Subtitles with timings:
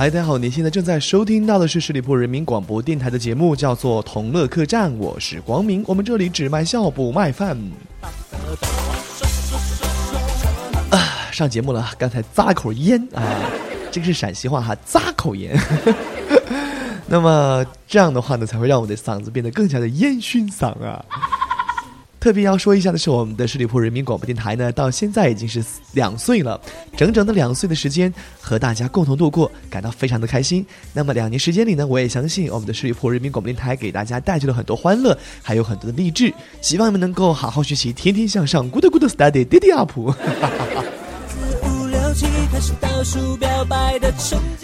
[0.00, 7.54] 嗨，大家好，你现在正在收听到的是十里铺人民广播电台的节目，叫做《同乐客栈》，我是光明，我们这里只卖笑不卖饭。
[10.88, 13.22] 啊，上节目了，刚才咂了口烟啊，
[13.92, 15.54] 这个是陕西话哈，咂口烟。
[17.06, 21.04] 那么这样的话呢，才会让我的嗓子变得更加的烟熏嗓啊。
[22.20, 25.64] 特别要说一下的是，我们的十里铺人民广播电台呢，到现在已经是
[25.94, 26.60] 两岁了，
[26.94, 30.64] 整整的两岁的时间和大家共同度过，感到非常的开心。
[30.92, 36.30] 那么两年时间里呢，我也相信我们的十里铺人民广播电台给大家带去了很多欢乐，还有很多的励志。
[36.60, 40.99] 希望你们能够好好学习，天天向上，good good study，daddy up。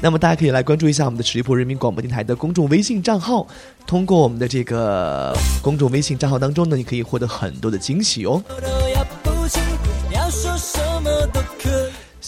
[0.00, 3.46] 那么大家可以来关注一下我们的十里铺人民广播电台的公众微信账号，
[3.86, 8.42] 通过我们的这个公众微信账号当中呢，你可以获得很多的惊喜哦。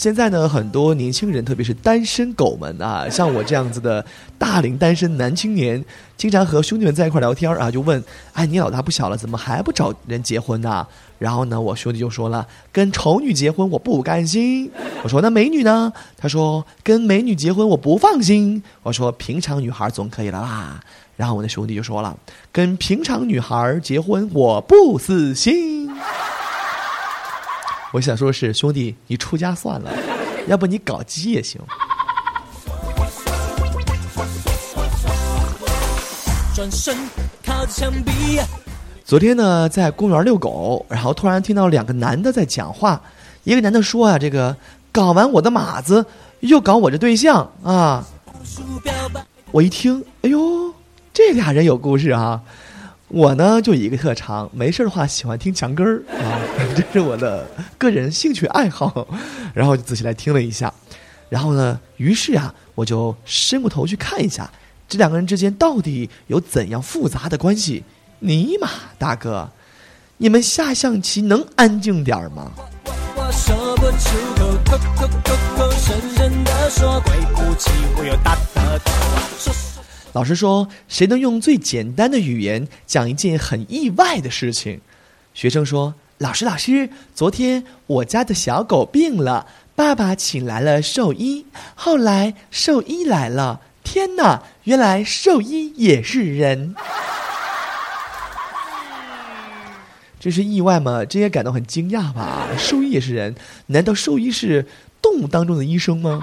[0.05, 4.05] 现在呢，很多年轻人，特别是单身狗们啊， 像我这样子的
[4.37, 5.83] 大龄单身男青年，
[6.15, 8.03] 经常和兄弟们在一块聊天啊，就问
[8.33, 10.85] ：“哎，你老大不小了，怎么还不找人结婚呢？”
[11.17, 14.69] 然后呢，我兄弟就说了：“跟丑女结婚我不甘心。”
[15.01, 20.79] 我说：“那美女呢？”他说：“跟美女结婚我不放心。”我说：“平常女孩总可以了啦。”
[21.17, 22.15] 然后我的兄弟就说了
[22.53, 25.89] ：“跟平常女孩结婚我不死心。”
[27.91, 29.91] 我想说的是，兄弟，你出家算了，
[30.47, 31.61] 要不你搞基也行。
[39.05, 43.01] 昨天呢，在公园遛狗，然后突然听到两个男的在讲话。
[43.43, 44.57] 一个男的说啊：“这个
[44.91, 46.05] 搞完我的马子，
[46.39, 48.03] 又搞我这对象啊！”
[49.51, 50.73] 我一听，哎呦，
[51.13, 52.41] 这俩人有故事啊！
[53.07, 56.41] 我呢就一个特长，没事的话喜欢听墙根儿啊，
[56.75, 57.47] 这是我的
[57.77, 59.07] 个人兴趣爱好。
[59.53, 60.73] 然后就仔细来听了一下，
[61.29, 64.51] 然后呢，于是啊，我就伸过头去看一下
[64.89, 67.83] 这两个人之间到底有怎样复杂的关系。
[68.19, 69.51] 尼玛，大哥，
[70.17, 72.51] 你们下象棋能安静点儿吗？
[73.37, 73.75] 说
[80.15, 84.79] 老师说：“谁能用最简单的语言讲一件很意外的事情？”
[85.35, 89.45] 学生说：“老师，老师，昨天我家的小狗病了，
[89.75, 91.45] 爸爸请来了兽医。
[91.75, 96.73] 后来兽医来了，天哪，原来兽医也是人！
[100.17, 101.03] 这是意外吗？
[101.03, 102.47] 这也感到很惊讶吧？
[102.57, 103.35] 兽医也是人？
[103.65, 104.65] 难道兽医是
[105.01, 106.21] 动物当中的医生吗？”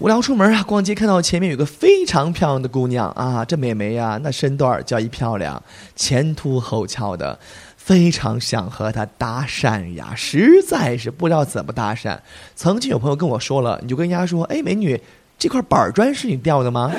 [0.00, 5.62] 无聊出门啊，逛街看到前面有个非常漂亮的姑娘啊，这美眉呀，那身段叫一漂亮，
[5.94, 7.38] 前凸后翘的，
[7.76, 12.18] 非常想和她搭讪呀，实在是不知道怎么搭讪。
[12.56, 15.00] 曾经有朋友跟我说了，你就跟人家说，哎，美女，
[15.38, 16.90] 这块板砖是你掉的吗？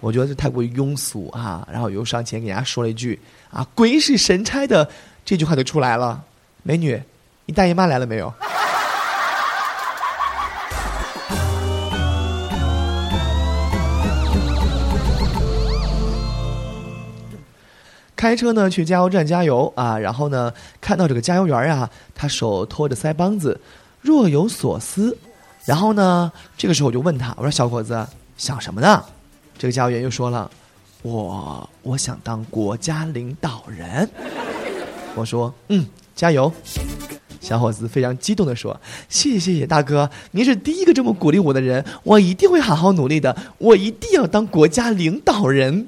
[0.00, 3.18] 我觉得这太过于庸俗啊，然后又上前给人家说了一句
[3.50, 4.86] 啊，鬼使神差的
[5.24, 6.22] 这句话就出来了，
[6.62, 7.02] 美女，
[7.46, 8.32] 你大姨妈来了没有？
[18.20, 23.58] 开车呢去加油站加油啊，然后呢看到这个加油员啊，他手托着腮帮子，
[24.02, 25.16] 若有所思。
[25.64, 29.02] 然后呢，这个时候我就问他，我说：“小伙子，想什么呢？”
[29.56, 30.50] 这个加油员又说了
[31.00, 34.06] ：“我我想当国家领导人。”
[35.16, 36.52] 我说：“嗯，加油！”
[37.40, 45.86] 小伙子非常激动的说：“谢谢谢谢大哥，您是第一个这么鼓励我的人，我一定会好好努力的，我一定要当国家领导人。”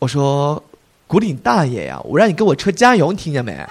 [0.00, 0.62] 我说。
[1.10, 2.00] 鼓励你大爷呀！
[2.04, 3.66] 我让你给我车加油，你听见没？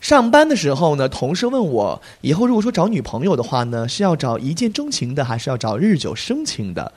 [0.00, 6.92] 上班的时候呢，同事问我，以后如果说找女朋友的话呢，是要找一见钟情的，还是要找日久生情的？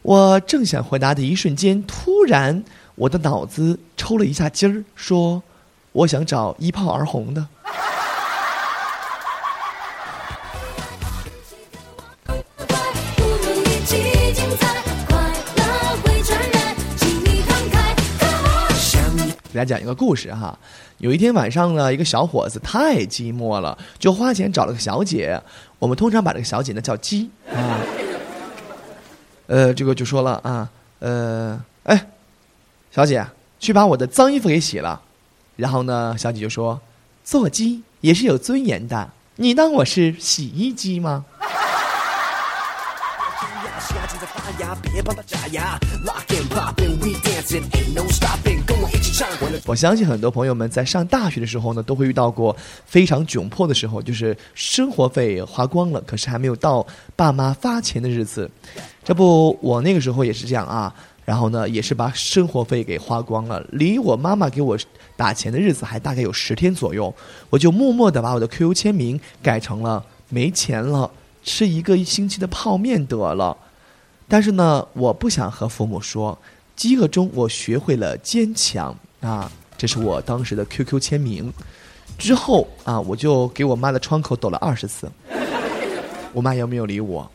[0.00, 2.64] 我正想回答的一瞬间，突然
[2.94, 5.42] 我的脑子抽了一下筋儿，说
[5.92, 7.46] ：“我想找一炮而红的。”
[19.54, 20.58] 给大家讲一个故事哈，
[20.98, 25.40] 有一天晚上呢，一个小伙子太寂寞了，就花钱找了个小姐。
[25.78, 27.78] 我们通常把这个小姐呢叫鸡啊。
[29.46, 30.68] 呃，这个就说了啊，
[30.98, 32.08] 呃，哎，
[32.90, 33.24] 小姐，
[33.60, 35.00] 去把我的脏衣服给洗了。
[35.54, 36.80] 然后呢，小姐就说，
[37.22, 39.08] 做鸡也是有尊严的。
[39.36, 41.24] 你当我是洗衣机吗？
[49.66, 52.54] 我相信很多朋友们在上大学的时候呢，都会遇到过
[52.84, 56.86] 非常窘迫的时候，就是生活费花光了，可是还没有到
[57.16, 58.50] 爸妈发钱的日子。
[59.02, 60.94] 这不，我那个时候也是这样啊。
[61.24, 64.78] 然后呢，也是把生活费给花光了，离我妈妈给我
[65.16, 67.14] 打钱的日子还大概有十天左右，
[67.48, 71.10] 我就默默的把我的 QQ 签名改成了没钱了，
[71.42, 73.56] 吃一个一星期的泡面得了。
[74.28, 76.36] 但是呢，我不想和父母说，
[76.74, 81.52] 饥饿中我学会了坚强啊，这是我当时的 QQ 签名。
[82.16, 85.10] 之后啊，我就给我妈的窗口抖了二十次，
[86.32, 87.30] 我妈也没有理我。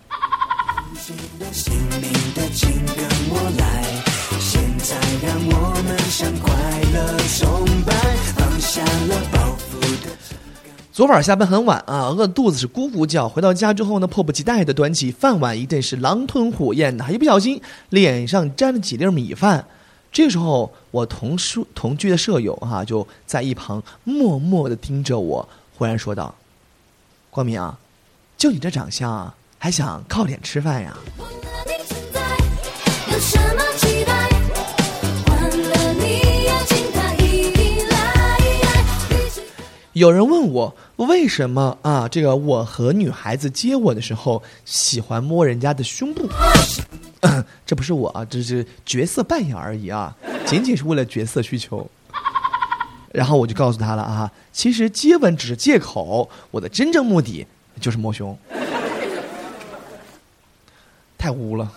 [11.00, 13.30] 昨晚下班很晚啊，饿肚子是咕咕叫。
[13.30, 17.62] 回到家之后呢，迫不及待的端起饭碗，一定是狼吞虎咽的，一不小心
[17.92, 19.66] 脸上沾了几粒米饭。
[20.12, 25.48] 这时候，我同宿同居的舍友哈就在一旁默默的盯着我，
[25.78, 26.36] 忽然说道
[27.31, 27.80] ：“光明啊，
[28.38, 30.98] 就你这长相，啊还想靠脸吃饭呀？”
[33.10, 33.99] 有
[40.00, 42.07] 有人问我为什么啊？
[42.07, 46.25] 这个我和女孩子接吻的时候喜欢摸人家的胸部，
[47.68, 50.16] 这不是我啊，这是角色扮演而已啊，
[50.46, 51.86] 仅仅是为了角色需求。
[53.12, 57.46] 然后我就告诉他了啊，其实接吻只是借口，我的真正目的
[57.81, 58.38] 就是摸胸。
[61.18, 61.69] 太污了，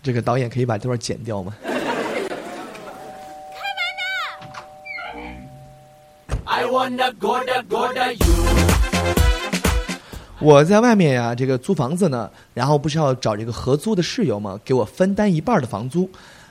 [0.00, 1.52] 这个导演可以把这段剪掉吗？
[10.40, 14.58] 我在外面呀，这个租房子呢，然后不是要找这个合租的室友吗？
[14.64, 16.08] 给我分担一半的房租。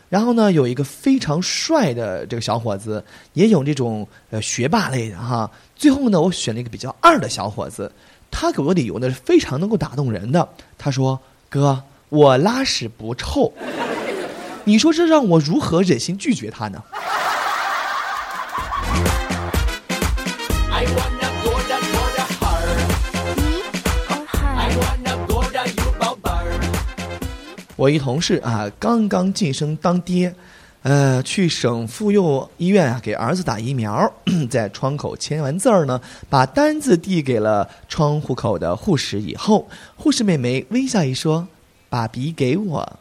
[0.10, 3.04] 然后呢，有一个非常帅的这个小伙子，
[3.34, 5.50] 也有这种呃学霸类的哈。
[5.76, 7.92] 最后呢，我选了一个比较二的小伙子，
[8.30, 10.48] 他给我理由呢是非常能够打动人的。
[10.78, 11.20] 他说
[11.50, 13.52] ：“哥，我拉屎不臭。”
[14.66, 16.84] 你说这让我如何忍心拒绝他呢？
[27.82, 30.32] 我一同事啊，刚刚晋升当爹，
[30.84, 34.14] 呃，去省妇幼医院啊给儿子打疫苗，
[34.52, 36.00] 在窗口签完字儿呢，
[36.30, 41.48] 把单子递给了窗户口的护士以后，护士妹妹微笑一说
[41.90, 43.00] ：“把笔给我。”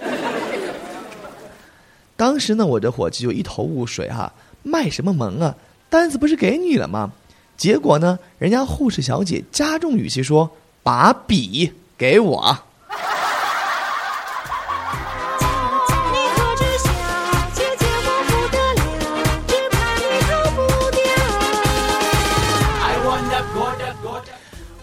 [2.16, 4.32] 当时呢，我这伙计就一头雾水哈，
[4.62, 5.54] 卖什么萌啊？
[5.90, 7.12] 单子不是给你了吗？
[7.58, 10.50] 结果呢，人家护士小姐加重语气说
[10.82, 12.58] ：“把笔给我。”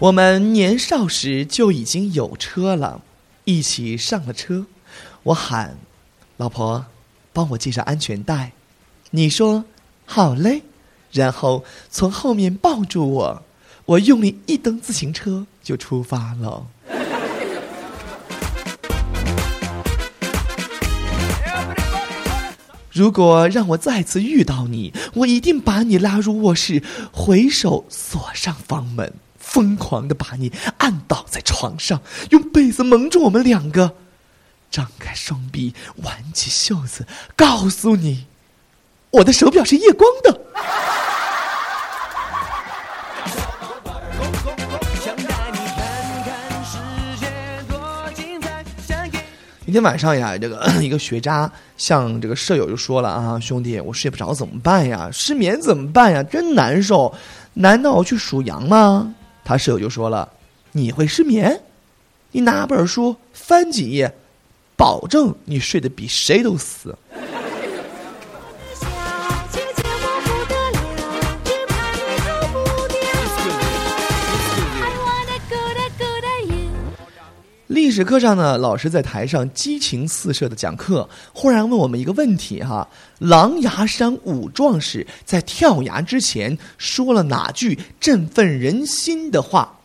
[0.01, 3.03] 我们年少时就已经有车了，
[3.45, 4.65] 一起上了车。
[5.21, 5.77] 我喊
[6.37, 6.87] ：“老婆，
[7.31, 8.53] 帮我系上安全带。”
[9.11, 9.63] 你说
[10.05, 10.63] ：“好嘞。”
[11.13, 13.43] 然后从后面抱住我，
[13.85, 16.65] 我用力一蹬自行车就出发了。
[22.91, 29.13] 如果让我再次遇到你，我一定把你拉入卧室，回手锁上房门。
[29.51, 33.95] 疯狂的把你按倒在床上，用被子蒙住我们两个，
[34.71, 37.05] 张开双臂，挽起袖子，
[37.35, 38.27] 告诉你，
[39.11, 40.39] 我的手表是夜光的。
[49.65, 55.09] 今天晚上呀，这个 一个学渣向这个舍友就说了啊，兄弟，我睡不着怎么办呀？
[55.11, 56.23] 失眠怎么办呀？
[56.23, 57.13] 真难受，
[57.55, 59.13] 难道我去数羊吗？
[59.43, 60.31] 他室友就说了
[60.73, 61.61] ：“你会失眠？
[62.31, 64.13] 你拿本书翻几页，
[64.77, 66.97] 保证你睡得比谁都死。”
[77.71, 82.85] 历史课上呢，老师在台上激情四射的讲课，忽然问我们一个问题：哈，
[83.19, 89.79] 狼牙山五壮士在跳崖之前说了哪句振奋人心的话？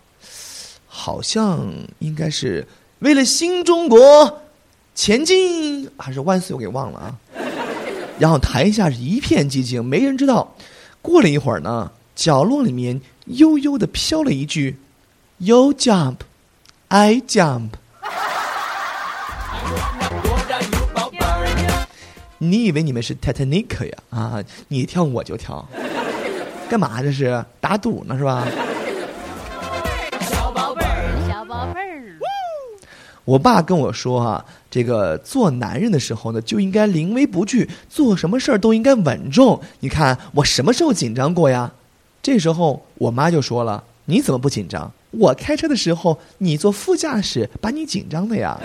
[0.88, 1.64] 好像
[2.00, 2.66] 应该是
[2.98, 4.42] 为了新中国
[4.96, 6.54] 前进，还是万岁？
[6.54, 7.14] 我给忘了啊。
[8.18, 10.56] 然后台下是一片寂静，没人知道。
[11.00, 14.76] 过了一会儿呢，角落里面悠悠的飘了一句
[15.38, 16.16] ：“You jump,
[16.88, 17.70] I jump。”
[22.38, 23.96] 你以为你们是 Titanic 呀？
[24.10, 25.66] 啊，你跳我就跳，
[26.68, 28.46] 干嘛这是打赌呢是吧？
[30.20, 32.18] 小宝贝儿，小宝贝儿。
[33.24, 39.60] 我爸跟我说啊，这个做男人的时候呢，就应该临危不惧，做什么事儿都应该稳重。
[39.80, 41.72] 你看我什么时候紧张过呀？
[42.22, 44.92] 这时候我妈就说了：“你怎么不紧张？
[45.18, 48.58] 我开车的时候，你坐副驾驶，把你紧张的呀。”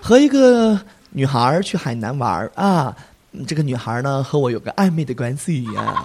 [0.00, 0.78] 和一个
[1.10, 2.94] 女孩去海南玩啊，
[3.46, 6.02] 这个女孩呢和我有个暧昧的关系啊，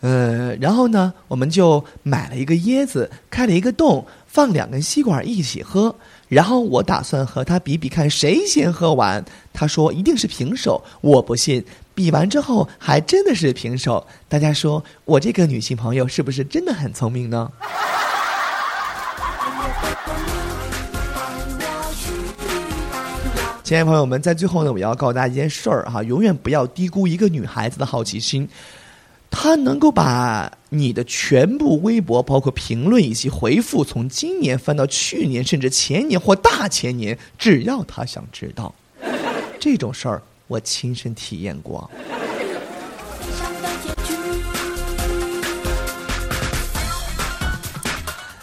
[0.00, 5.94] 呃，然后呢我们就买了一个椰子，开了一个洞，放两根吸管一起喝，
[6.28, 17.50] 然后我打算和他比比看谁先喝完，他说一定是平手，我不信，比完之后还真的是平手，大家说我这个女性朋友是不是真的很聪明呢？
[23.64, 28.48] 亲爱的朋友们，在最后呢，我要告诉大家一件事儿哈，永远不要低估一个女孩子的好奇心，
[29.38, 38.74] 他能够把你的全部微博，包括评论以及回复，从今年翻到去年，甚至前年或大前年，只要他想知道，
[39.60, 41.88] 这种事儿我亲身体验过。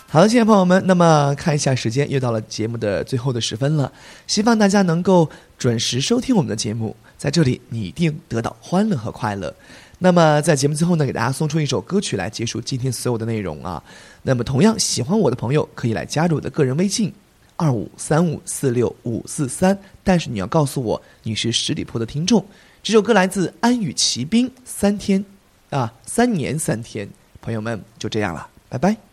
[0.07, 3.91] 好的，亲爱的朋友们，那么看一下时间，又到了节目的最后的时分了。
[4.27, 9.53] 希望大家能够准时收听我们的节目，在这里你一定得到欢乐和快乐。
[10.03, 13.81] 那么在节目最后呢，给大家送出一首歌曲来结束今天所有的内容啊。
[14.23, 17.13] 那么同样喜欢我的朋友可以来加入我的个人微信
[17.55, 22.45] 二五三五四六五四三，但是你要告诉我你是十里铺的听众。
[22.83, 25.23] 这首歌来自安与骑兵，三天
[25.69, 27.07] 啊，三年三天，
[27.39, 29.12] 朋友们就这样了，拜拜。